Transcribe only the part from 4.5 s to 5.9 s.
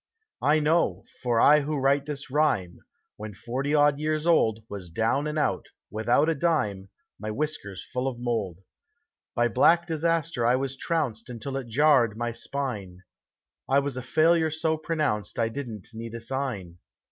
was down and out,